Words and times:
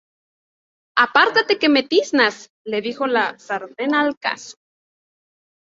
¡Apártate 0.97 1.59
que 1.59 1.69
me 1.69 1.83
tiznas!, 1.83 2.49
le 2.65 2.81
dijo 2.81 3.05
la 3.05 3.37
sartén 3.37 3.93
al 3.93 4.17
cazo 4.17 4.55